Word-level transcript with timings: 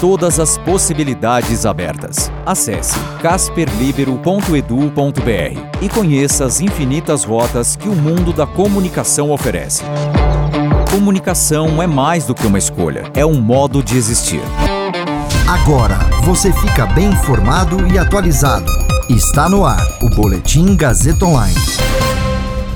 Todas 0.00 0.40
as 0.40 0.56
possibilidades 0.56 1.66
abertas. 1.66 2.32
Acesse 2.46 2.98
casperlibero.edu.br 3.20 5.82
e 5.82 5.88
conheça 5.90 6.46
as 6.46 6.62
infinitas 6.62 7.22
rotas 7.22 7.76
que 7.76 7.86
o 7.86 7.94
mundo 7.94 8.32
da 8.32 8.46
comunicação 8.46 9.30
oferece. 9.30 9.84
Comunicação 10.90 11.82
é 11.82 11.86
mais 11.86 12.24
do 12.24 12.34
que 12.34 12.46
uma 12.46 12.56
escolha, 12.56 13.12
é 13.14 13.26
um 13.26 13.42
modo 13.42 13.82
de 13.82 13.98
existir. 13.98 14.40
Agora 15.46 15.98
você 16.24 16.50
fica 16.50 16.86
bem 16.86 17.10
informado 17.10 17.86
e 17.92 17.98
atualizado. 17.98 18.72
Está 19.10 19.50
no 19.50 19.66
ar 19.66 19.86
o 20.00 20.08
Boletim 20.08 20.76
Gazeta 20.76 21.26
Online. 21.26 21.54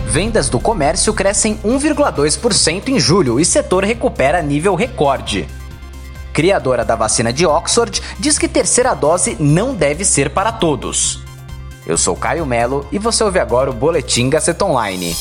Vendas 0.07 0.51
do 0.51 0.61
comércio 0.61 1.15
crescem 1.15 1.59
1,2% 1.65 2.89
em 2.89 3.01
julho 3.01 3.41
e 3.41 3.47
setor 3.47 3.83
recupera 3.83 4.43
nível 4.43 4.75
recorde. 4.75 5.49
Criadora 6.35 6.85
da 6.85 6.97
vacina 6.97 7.33
de 7.33 7.47
Oxford 7.47 8.03
diz 8.19 8.37
que 8.37 8.49
terceira 8.49 8.93
dose 8.93 9.37
não 9.39 9.73
deve 9.73 10.05
ser 10.05 10.31
para 10.31 10.51
todos. 10.51 11.23
Eu 11.87 11.97
sou 11.97 12.17
Caio 12.17 12.45
Melo 12.45 12.85
e 12.91 12.99
você 12.99 13.23
ouve 13.23 13.39
agora 13.39 13.71
o 13.71 13.73
Boletim 13.73 14.29
Gazeta 14.29 14.65
Online. 14.65 15.15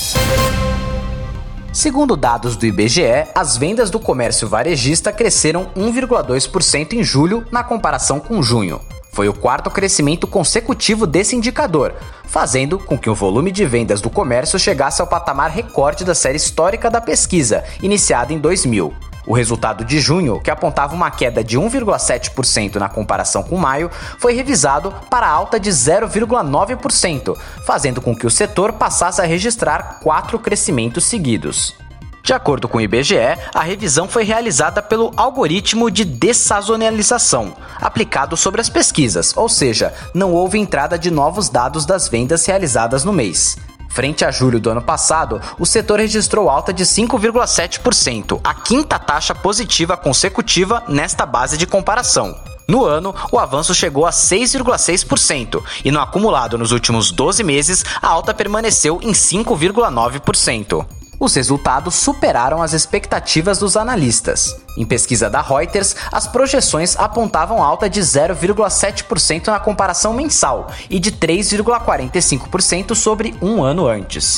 Segundo 1.71 2.17
dados 2.17 2.55
do 2.55 2.65
IBGE, 2.65 3.27
as 3.35 3.55
vendas 3.55 3.91
do 3.91 3.99
comércio 3.99 4.47
varejista 4.47 5.13
cresceram 5.13 5.67
1,2% 5.77 6.93
em 6.93 7.03
julho 7.03 7.45
na 7.51 7.63
comparação 7.63 8.19
com 8.19 8.41
junho. 8.41 8.81
Foi 9.11 9.29
o 9.29 9.33
quarto 9.33 9.69
crescimento 9.69 10.25
consecutivo 10.25 11.05
desse 11.05 11.35
indicador, 11.35 11.93
fazendo 12.25 12.79
com 12.79 12.97
que 12.97 13.09
o 13.09 13.13
volume 13.13 13.51
de 13.51 13.67
vendas 13.67 14.01
do 14.01 14.09
comércio 14.09 14.57
chegasse 14.57 14.99
ao 14.99 15.07
patamar 15.07 15.51
recorde 15.51 16.03
da 16.03 16.15
série 16.15 16.37
histórica 16.37 16.89
da 16.89 16.99
pesquisa, 16.99 17.63
iniciada 17.83 18.33
em 18.33 18.39
2000. 18.39 19.12
O 19.25 19.33
resultado 19.33 19.85
de 19.85 19.99
junho, 19.99 20.39
que 20.41 20.51
apontava 20.51 20.93
uma 20.93 21.09
queda 21.09 21.43
de 21.43 21.57
1,7% 21.57 22.75
na 22.75 22.89
comparação 22.89 23.41
com 23.41 23.57
maio, 23.57 23.89
foi 24.19 24.33
revisado 24.33 24.93
para 25.09 25.27
alta 25.27 25.59
de 25.59 25.69
0,9%, 25.69 27.37
fazendo 27.65 28.01
com 28.01 28.15
que 28.15 28.27
o 28.27 28.31
setor 28.31 28.73
passasse 28.73 29.21
a 29.21 29.25
registrar 29.25 29.99
quatro 30.01 30.37
crescimentos 30.37 31.05
seguidos. 31.05 31.75
De 32.23 32.31
acordo 32.31 32.69
com 32.69 32.77
o 32.77 32.81
IBGE, 32.81 33.17
a 33.53 33.61
revisão 33.61 34.07
foi 34.07 34.23
realizada 34.23 34.81
pelo 34.81 35.11
algoritmo 35.17 35.91
de 35.91 36.05
dessazonalização, 36.05 37.53
aplicado 37.81 38.37
sobre 38.37 38.61
as 38.61 38.69
pesquisas, 38.69 39.35
ou 39.35 39.49
seja, 39.49 39.93
não 40.13 40.31
houve 40.31 40.57
entrada 40.57 40.97
de 40.97 41.11
novos 41.11 41.49
dados 41.49 41.85
das 41.85 42.07
vendas 42.07 42.45
realizadas 42.45 43.03
no 43.03 43.11
mês. 43.11 43.57
Frente 43.93 44.25
a 44.25 44.31
julho 44.31 44.59
do 44.59 44.71
ano 44.71 44.81
passado, 44.81 45.39
o 45.59 45.67
setor 45.67 45.99
registrou 45.99 46.49
alta 46.49 46.73
de 46.73 46.83
5,7%, 46.83 48.41
a 48.43 48.51
quinta 48.55 48.97
taxa 48.97 49.35
positiva 49.35 49.95
consecutiva 49.95 50.83
nesta 50.87 51.27
base 51.27 51.59
de 51.59 51.67
comparação. 51.67 52.35
No 52.67 52.85
ano, 52.85 53.13
o 53.31 53.37
avanço 53.37 53.71
chegou 53.75 54.07
a 54.07 54.09
6,6% 54.09 55.61
e 55.85 55.91
no 55.91 55.99
acumulado 55.99 56.57
nos 56.57 56.71
últimos 56.71 57.11
12 57.11 57.43
meses, 57.43 57.85
a 58.01 58.07
alta 58.07 58.33
permaneceu 58.33 58.99
em 59.03 59.11
5,9%. 59.11 61.02
Os 61.23 61.35
resultados 61.35 61.95
superaram 61.95 62.61
as 62.61 62.73
expectativas 62.73 63.57
dos 63.57 63.77
analistas. 63.77 64.57
Em 64.77 64.85
pesquisa 64.85 65.29
da 65.29 65.41
Reuters, 65.41 65.95
as 66.11 66.27
projeções 66.27 66.97
apontavam 66.99 67.63
alta 67.63 67.89
de 67.89 68.01
0,7% 68.01 69.47
na 69.47 69.57
comparação 69.57 70.13
mensal 70.13 70.67
e 70.89 70.99
de 70.99 71.13
3,45% 71.13 72.93
sobre 72.93 73.33
um 73.41 73.63
ano 73.63 73.87
antes. 73.87 74.35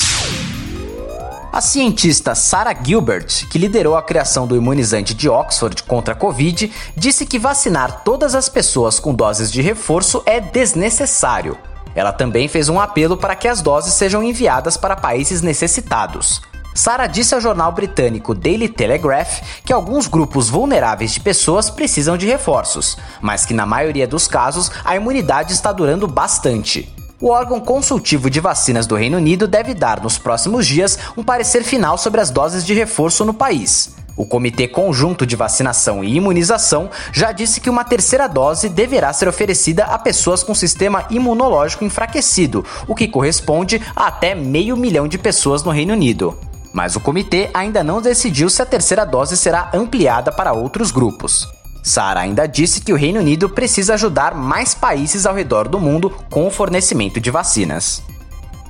A 1.52 1.60
cientista 1.60 2.36
Sarah 2.36 2.76
Gilbert, 2.80 3.48
que 3.50 3.58
liderou 3.58 3.96
a 3.96 4.02
criação 4.02 4.46
do 4.46 4.54
imunizante 4.54 5.12
de 5.12 5.28
Oxford 5.28 5.82
contra 5.82 6.14
a 6.14 6.16
Covid, 6.16 6.72
disse 6.96 7.26
que 7.26 7.36
vacinar 7.36 8.04
todas 8.04 8.32
as 8.36 8.48
pessoas 8.48 9.00
com 9.00 9.12
doses 9.12 9.50
de 9.50 9.60
reforço 9.60 10.22
é 10.24 10.38
desnecessário. 10.38 11.58
Ela 11.96 12.12
também 12.12 12.46
fez 12.46 12.68
um 12.68 12.78
apelo 12.78 13.16
para 13.16 13.34
que 13.34 13.48
as 13.48 13.60
doses 13.60 13.94
sejam 13.94 14.22
enviadas 14.22 14.76
para 14.76 14.94
países 14.94 15.42
necessitados. 15.42 16.40
Sarah 16.76 17.06
disse 17.06 17.34
ao 17.34 17.40
jornal 17.40 17.72
britânico 17.72 18.34
Daily 18.34 18.68
Telegraph 18.68 19.40
que 19.64 19.72
alguns 19.72 20.06
grupos 20.06 20.50
vulneráveis 20.50 21.12
de 21.12 21.20
pessoas 21.20 21.70
precisam 21.70 22.18
de 22.18 22.26
reforços, 22.26 22.98
mas 23.22 23.46
que 23.46 23.54
na 23.54 23.64
maioria 23.64 24.06
dos 24.06 24.28
casos 24.28 24.70
a 24.84 24.94
imunidade 24.94 25.54
está 25.54 25.72
durando 25.72 26.06
bastante. 26.06 26.94
O 27.18 27.28
órgão 27.30 27.60
consultivo 27.60 28.28
de 28.28 28.40
vacinas 28.40 28.86
do 28.86 28.94
Reino 28.94 29.16
Unido 29.16 29.48
deve 29.48 29.72
dar 29.72 30.02
nos 30.02 30.18
próximos 30.18 30.66
dias 30.66 30.98
um 31.16 31.24
parecer 31.24 31.64
final 31.64 31.96
sobre 31.96 32.20
as 32.20 32.30
doses 32.30 32.62
de 32.62 32.74
reforço 32.74 33.24
no 33.24 33.32
país. 33.32 33.94
O 34.14 34.26
Comitê 34.26 34.68
Conjunto 34.68 35.24
de 35.24 35.34
Vacinação 35.34 36.04
e 36.04 36.14
Imunização 36.14 36.90
já 37.10 37.32
disse 37.32 37.58
que 37.58 37.70
uma 37.70 37.84
terceira 37.84 38.26
dose 38.26 38.68
deverá 38.68 39.14
ser 39.14 39.28
oferecida 39.28 39.84
a 39.84 39.98
pessoas 39.98 40.42
com 40.42 40.54
sistema 40.54 41.06
imunológico 41.08 41.84
enfraquecido, 41.84 42.64
o 42.86 42.94
que 42.94 43.08
corresponde 43.08 43.80
a 43.94 44.08
até 44.08 44.34
meio 44.34 44.76
milhão 44.76 45.08
de 45.08 45.16
pessoas 45.16 45.62
no 45.62 45.70
Reino 45.70 45.94
Unido. 45.94 46.36
Mas 46.76 46.94
o 46.94 47.00
comitê 47.00 47.48
ainda 47.54 47.82
não 47.82 48.02
decidiu 48.02 48.50
se 48.50 48.60
a 48.60 48.66
terceira 48.66 49.06
dose 49.06 49.34
será 49.34 49.70
ampliada 49.72 50.30
para 50.30 50.52
outros 50.52 50.90
grupos. 50.90 51.48
Sara 51.82 52.20
ainda 52.20 52.46
disse 52.46 52.82
que 52.82 52.92
o 52.92 52.96
Reino 52.96 53.18
Unido 53.18 53.48
precisa 53.48 53.94
ajudar 53.94 54.34
mais 54.34 54.74
países 54.74 55.24
ao 55.24 55.34
redor 55.34 55.68
do 55.68 55.80
mundo 55.80 56.12
com 56.30 56.46
o 56.46 56.50
fornecimento 56.50 57.18
de 57.18 57.30
vacinas. 57.30 58.02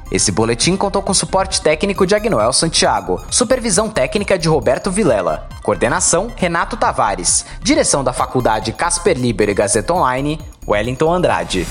Esse 0.08 0.30
boletim 0.30 0.76
contou 0.76 1.02
com 1.02 1.12
suporte 1.12 1.60
técnico 1.60 2.06
de 2.06 2.14
Agnoel 2.14 2.52
Santiago, 2.52 3.20
supervisão 3.28 3.88
técnica 3.88 4.38
de 4.38 4.48
Roberto 4.48 4.88
Vilela, 4.88 5.48
coordenação 5.64 6.30
Renato 6.36 6.76
Tavares, 6.76 7.44
direção 7.60 8.04
da 8.04 8.12
Faculdade 8.12 8.72
Casper 8.72 9.18
Liber 9.18 9.48
e 9.48 9.54
Gazeta 9.54 9.92
Online, 9.92 10.40
Wellington 10.64 11.12
Andrade. 11.12 11.66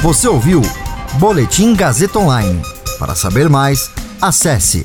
Você 0.00 0.28
ouviu 0.28 0.62
Boletim 1.14 1.74
Gazeta 1.74 2.20
Online. 2.20 2.62
Para 3.00 3.16
saber 3.16 3.48
mais, 3.48 3.90
acesse 4.22 4.84